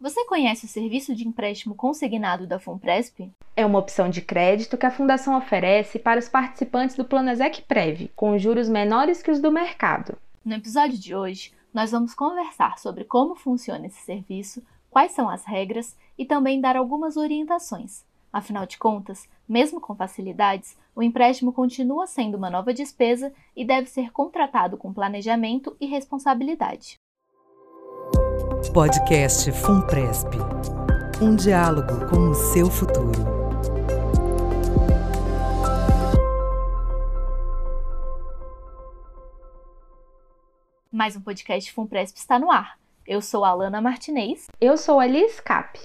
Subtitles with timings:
[0.00, 3.32] Você conhece o serviço de empréstimo consignado da FUNPRESP?
[3.56, 7.32] É uma opção de crédito que a Fundação oferece para os participantes do Plano
[7.66, 10.16] Prev, com juros menores que os do mercado.
[10.44, 15.44] No episódio de hoje, nós vamos conversar sobre como funciona esse serviço, quais são as
[15.44, 18.04] regras e também dar algumas orientações.
[18.32, 23.88] Afinal de contas, mesmo com facilidades, o empréstimo continua sendo uma nova despesa e deve
[23.88, 27.00] ser contratado com planejamento e responsabilidade.
[28.66, 30.36] Podcast FUNPRESP
[31.22, 33.12] um diálogo com o seu futuro.
[40.92, 42.78] Mais um podcast FUNPRESP está no ar.
[43.06, 44.48] Eu sou a Alana Martinez.
[44.60, 45.80] Eu sou a Liz Cap.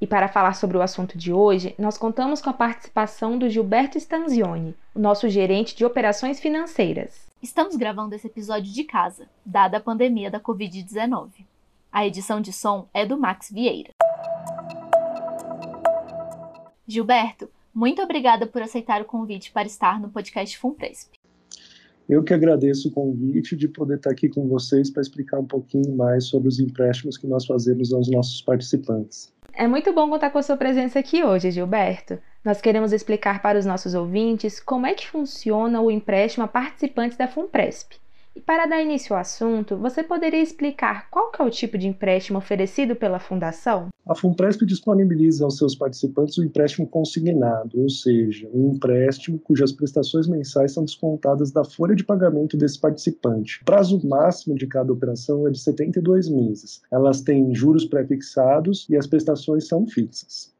[0.00, 3.98] E para falar sobre o assunto de hoje, nós contamos com a participação do Gilberto
[3.98, 7.26] Stanzioni, o nosso gerente de operações financeiras.
[7.42, 11.30] Estamos gravando esse episódio de casa, dada a pandemia da Covid-19.
[11.90, 13.92] A edição de som é do Max Vieira.
[16.86, 21.18] Gilberto, muito obrigada por aceitar o convite para estar no podcast FUNPRESP.
[22.08, 25.96] Eu que agradeço o convite de poder estar aqui com vocês para explicar um pouquinho
[25.96, 29.32] mais sobre os empréstimos que nós fazemos aos nossos participantes.
[29.52, 32.18] É muito bom contar com a sua presença aqui hoje, Gilberto.
[32.44, 37.16] Nós queremos explicar para os nossos ouvintes como é que funciona o empréstimo a participantes
[37.18, 37.98] da FUNPRESP.
[38.38, 42.38] E para dar início ao assunto, você poderia explicar qual é o tipo de empréstimo
[42.38, 43.88] oferecido pela Fundação?
[44.06, 50.28] A FUNPRESP disponibiliza aos seus participantes o empréstimo consignado, ou seja, um empréstimo cujas prestações
[50.28, 53.60] mensais são descontadas da folha de pagamento desse participante.
[53.62, 56.80] O prazo máximo de cada operação é de 72 meses.
[56.92, 60.54] Elas têm juros pré-fixados e as prestações são fixas.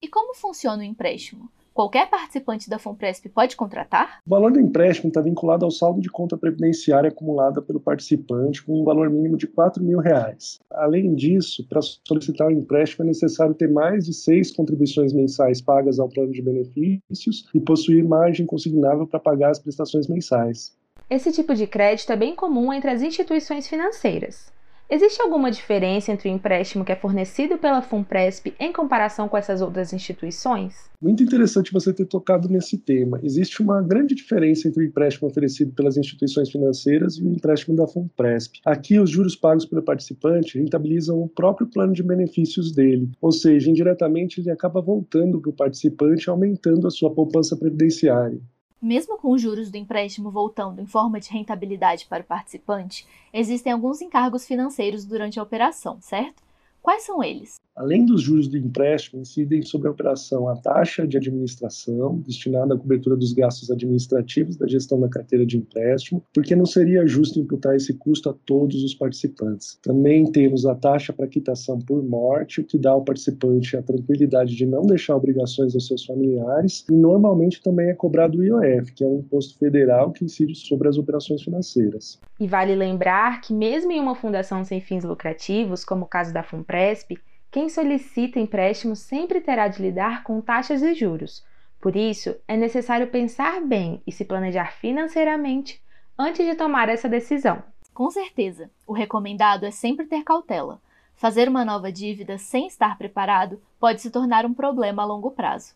[0.00, 1.50] E como funciona o empréstimo?
[1.78, 4.18] Qualquer participante da FUNPRESP pode contratar?
[4.26, 8.80] O valor do empréstimo está vinculado ao saldo de conta previdenciária acumulada pelo participante com
[8.80, 10.58] um valor mínimo de R$ mil reais.
[10.72, 16.00] Além disso, para solicitar o empréstimo é necessário ter mais de seis contribuições mensais pagas
[16.00, 20.76] ao plano de benefícios e possuir margem consignável para pagar as prestações mensais.
[21.08, 24.52] Esse tipo de crédito é bem comum entre as instituições financeiras.
[24.90, 29.60] Existe alguma diferença entre o empréstimo que é fornecido pela FUNPRESP em comparação com essas
[29.60, 30.88] outras instituições?
[30.98, 33.20] Muito interessante você ter tocado nesse tema.
[33.22, 37.86] Existe uma grande diferença entre o empréstimo oferecido pelas instituições financeiras e o empréstimo da
[37.86, 38.60] FUNPRESP.
[38.64, 43.70] Aqui, os juros pagos pelo participante rentabilizam o próprio plano de benefícios dele, ou seja,
[43.70, 48.40] indiretamente ele acaba voltando para o participante, aumentando a sua poupança previdenciária.
[48.80, 53.72] Mesmo com os juros do empréstimo voltando em forma de rentabilidade para o participante, existem
[53.72, 56.42] alguns encargos financeiros durante a operação, certo?
[56.80, 57.56] Quais são eles?
[57.78, 62.76] Além dos juros do empréstimo, incidem sobre a operação a taxa de administração, destinada à
[62.76, 67.76] cobertura dos gastos administrativos da gestão da carteira de empréstimo, porque não seria justo imputar
[67.76, 69.78] esse custo a todos os participantes.
[69.80, 74.56] Também temos a taxa para quitação por morte, o que dá ao participante a tranquilidade
[74.56, 79.04] de não deixar obrigações aos seus familiares, e normalmente também é cobrado o IOF, que
[79.04, 82.18] é um imposto federal que incide sobre as operações financeiras.
[82.40, 86.42] E vale lembrar que, mesmo em uma fundação sem fins lucrativos, como o caso da
[86.42, 87.16] FUNPRESP,
[87.50, 91.44] quem solicita empréstimo sempre terá de lidar com taxas e juros.
[91.80, 95.80] Por isso, é necessário pensar bem e se planejar financeiramente
[96.18, 97.62] antes de tomar essa decisão.
[97.94, 100.80] Com certeza, o recomendado é sempre ter cautela.
[101.16, 105.74] Fazer uma nova dívida sem estar preparado pode se tornar um problema a longo prazo.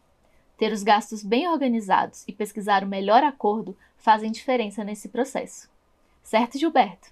[0.57, 5.71] Ter os gastos bem organizados e pesquisar o melhor acordo fazem diferença nesse processo.
[6.23, 7.09] Certo, Gilberto?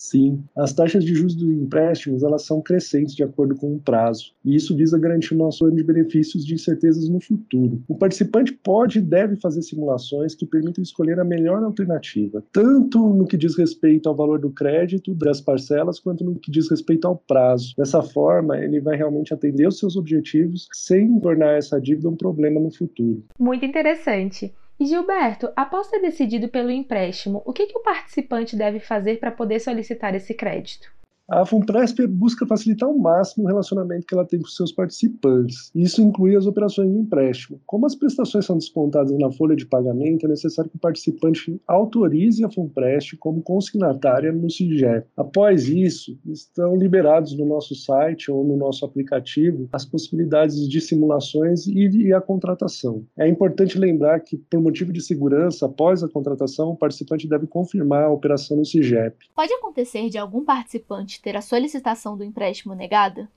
[0.00, 4.32] Sim, as taxas de juros dos empréstimos elas são crescentes de acordo com o prazo,
[4.42, 7.82] e isso visa garantir o nosso ano de benefícios de incertezas no futuro.
[7.86, 13.26] O participante pode e deve fazer simulações que permitam escolher a melhor alternativa, tanto no
[13.26, 17.16] que diz respeito ao valor do crédito, das parcelas, quanto no que diz respeito ao
[17.16, 17.74] prazo.
[17.76, 22.58] Dessa forma, ele vai realmente atender os seus objetivos sem tornar essa dívida um problema
[22.58, 23.22] no futuro.
[23.38, 24.50] Muito interessante.
[24.80, 29.30] E Gilberto, após ter decidido pelo empréstimo, o que, que o participante deve fazer para
[29.30, 30.90] poder solicitar esse crédito?
[31.32, 35.70] A FUNPRESP busca facilitar ao máximo o relacionamento que ela tem com seus participantes.
[35.72, 37.60] Isso inclui as operações de empréstimo.
[37.66, 42.44] Como as prestações são descontadas na folha de pagamento, é necessário que o participante autorize
[42.44, 45.06] a FUNPRESP como consignatária no CIGEP.
[45.16, 51.64] Após isso, estão liberados no nosso site ou no nosso aplicativo as possibilidades de simulações
[51.68, 53.04] e a contratação.
[53.16, 58.02] É importante lembrar que, por motivo de segurança, após a contratação, o participante deve confirmar
[58.02, 59.16] a operação no CIGEP.
[59.32, 63.30] Pode acontecer de algum participante ter a solicitação do empréstimo negada?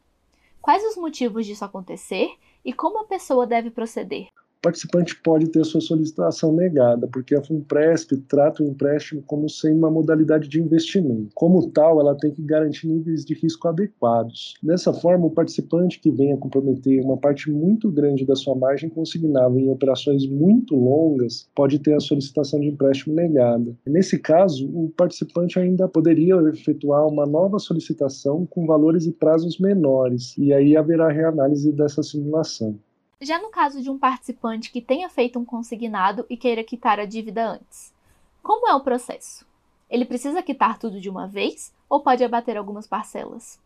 [0.61, 4.29] Quais os motivos disso acontecer e como a pessoa deve proceder?
[4.63, 9.91] Participante pode ter sua solicitação negada, porque a FUNPRESP trata o empréstimo como sendo uma
[9.91, 11.31] modalidade de investimento.
[11.35, 14.53] Como tal, ela tem que garantir níveis de risco adequados.
[14.63, 19.59] Dessa forma, o participante que venha comprometer uma parte muito grande da sua margem consignável
[19.59, 23.75] em operações muito longas pode ter a solicitação de empréstimo negada.
[23.85, 30.37] Nesse caso, o participante ainda poderia efetuar uma nova solicitação com valores e prazos menores,
[30.37, 32.79] e aí haverá reanálise dessa simulação.
[33.23, 37.05] Já no caso de um participante que tenha feito um consignado e queira quitar a
[37.05, 37.93] dívida antes,
[38.41, 39.45] como é o processo?
[39.89, 43.57] Ele precisa quitar tudo de uma vez ou pode abater algumas parcelas?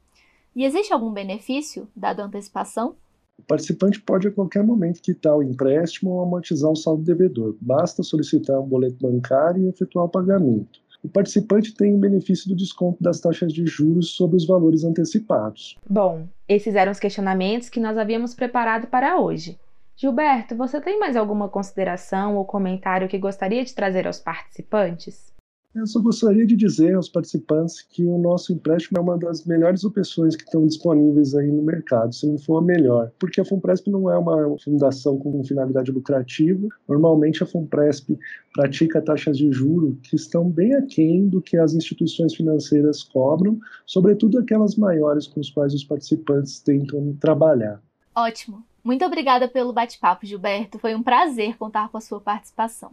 [0.56, 2.95] E existe algum benefício dado a antecipação?
[3.36, 7.56] O participante pode a qualquer momento quitar o empréstimo ou amortizar o saldo devedor.
[7.59, 12.56] Basta solicitar um boleto bancário e efetuar o pagamento o participante tem o benefício do
[12.56, 15.77] desconto das taxas de juros sobre os valores antecipados.
[15.89, 19.57] Bom, esses eram os questionamentos que nós havíamos preparado para hoje.
[19.95, 25.33] Gilberto, você tem mais alguma consideração ou comentário que gostaria de trazer aos participantes?
[25.75, 29.84] Eu só gostaria de dizer aos participantes que o nosso empréstimo é uma das melhores
[29.84, 33.88] opções que estão disponíveis aí no mercado, se não for a melhor, porque a Funpresp
[33.88, 36.68] não é uma fundação com finalidade lucrativa.
[36.90, 38.18] Normalmente a Funpresp
[38.54, 44.40] pratica taxas de juro que estão bem aquém do que as instituições financeiras cobram, sobretudo
[44.40, 47.80] aquelas maiores com as quais os participantes tentam trabalhar.
[48.16, 48.64] Ótimo.
[48.84, 50.80] Muito obrigada pelo bate-papo, Gilberto.
[50.80, 52.92] Foi um prazer contar com a sua participação.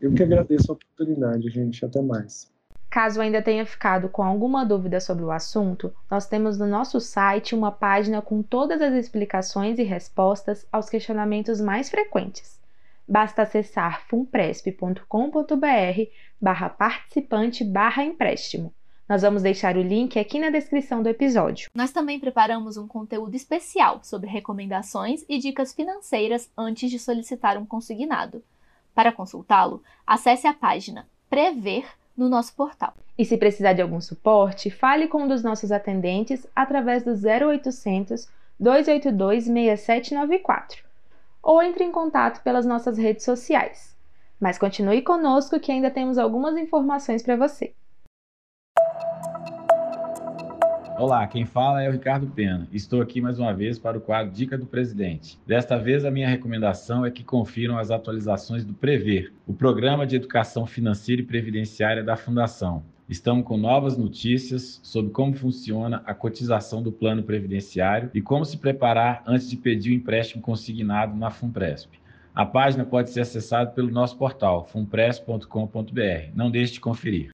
[0.00, 1.84] Eu que agradeço a oportunidade, gente.
[1.84, 2.52] Até mais.
[2.92, 7.54] Caso ainda tenha ficado com alguma dúvida sobre o assunto, nós temos no nosso site
[7.54, 12.60] uma página com todas as explicações e respostas aos questionamentos mais frequentes.
[13.08, 15.06] Basta acessar funpresp.com.br
[16.38, 18.74] barra participante barra empréstimo.
[19.08, 21.70] Nós vamos deixar o link aqui na descrição do episódio.
[21.74, 27.64] Nós também preparamos um conteúdo especial sobre recomendações e dicas financeiras antes de solicitar um
[27.64, 28.42] consignado.
[28.94, 31.86] Para consultá-lo, acesse a página Prever
[32.16, 32.94] no nosso portal.
[33.16, 38.28] E se precisar de algum suporte, fale com um dos nossos atendentes através do 0800
[38.58, 40.84] 282 6794
[41.42, 43.96] ou entre em contato pelas nossas redes sociais.
[44.38, 47.74] Mas continue conosco que ainda temos algumas informações para você.
[50.98, 52.68] Olá, quem fala é o Ricardo Pena.
[52.70, 55.38] Estou aqui mais uma vez para o quadro Dica do Presidente.
[55.46, 60.16] Desta vez, a minha recomendação é que confiram as atualizações do Prever, o Programa de
[60.16, 62.84] Educação Financeira e Previdenciária da Fundação.
[63.08, 68.58] Estamos com novas notícias sobre como funciona a cotização do plano previdenciário e como se
[68.58, 71.98] preparar antes de pedir o empréstimo consignado na FUNPRESP.
[72.34, 76.30] A página pode ser acessada pelo nosso portal funpresp.com.br.
[76.34, 77.30] Não deixe de conferir.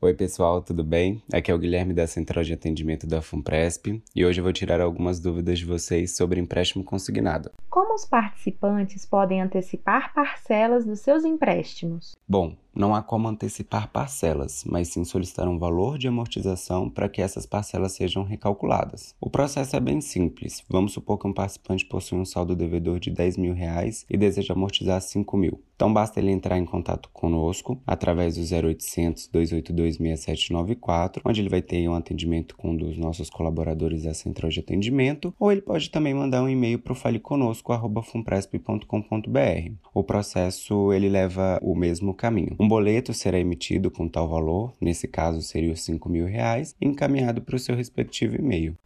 [0.00, 1.20] Oi, pessoal, tudo bem?
[1.32, 4.80] Aqui é o Guilherme da Central de Atendimento da FUNPRESP e hoje eu vou tirar
[4.80, 7.50] algumas dúvidas de vocês sobre empréstimo consignado.
[7.68, 12.14] Como os participantes podem antecipar parcelas dos seus empréstimos?
[12.28, 17.20] Bom, não há como antecipar parcelas, mas sim solicitar um valor de amortização para que
[17.20, 19.16] essas parcelas sejam recalculadas.
[19.20, 20.62] O processo é bem simples.
[20.70, 24.54] Vamos supor que um participante possui um saldo devedor de 10 mil reais e deseja
[24.54, 25.60] amortizar 5 mil.
[25.78, 31.62] Então basta ele entrar em contato conosco através do 0800 282 6794, onde ele vai
[31.62, 35.88] ter um atendimento com um dos nossos colaboradores da central de atendimento, ou ele pode
[35.88, 39.72] também mandar um e-mail para o faleconosco@funpresp.com.br.
[39.94, 42.56] O processo ele leva o mesmo caminho.
[42.58, 47.40] Um boleto será emitido com tal valor, nesse caso seria os 5 mil reais, encaminhado
[47.40, 48.76] para o seu respectivo e-mail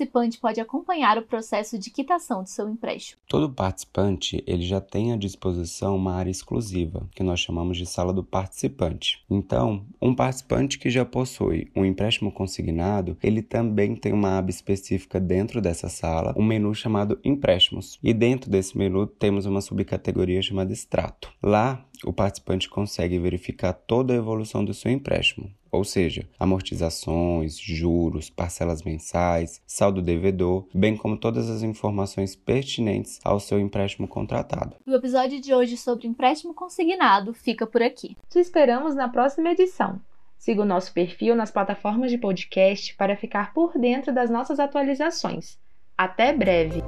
[0.00, 3.20] participante pode acompanhar o processo de quitação do seu empréstimo?
[3.28, 8.12] Todo participante ele já tem à disposição uma área exclusiva, que nós chamamos de sala
[8.12, 9.22] do participante.
[9.28, 15.20] Então, um participante que já possui um empréstimo consignado, ele também tem uma aba específica
[15.20, 17.98] dentro dessa sala, um menu chamado empréstimos.
[18.02, 21.30] E dentro desse menu temos uma subcategoria chamada extrato.
[21.42, 28.30] Lá, o participante consegue verificar toda a evolução do seu empréstimo, ou seja, amortizações, juros,
[28.30, 34.76] parcelas mensais, saldo devedor, bem como todas as informações pertinentes ao seu empréstimo contratado.
[34.86, 38.16] O episódio de hoje sobre empréstimo consignado fica por aqui.
[38.28, 40.00] Te esperamos na próxima edição.
[40.38, 45.58] Siga o nosso perfil nas plataformas de podcast para ficar por dentro das nossas atualizações.
[45.98, 46.82] Até breve!